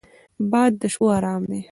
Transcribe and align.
باد 0.51 0.73
د 0.81 0.83
شپو 0.93 1.05
ارام 1.17 1.41
دی 1.49 1.61